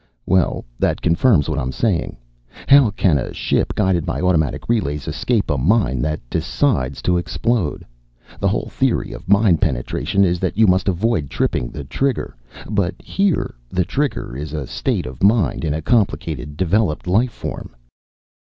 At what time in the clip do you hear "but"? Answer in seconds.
12.67-12.95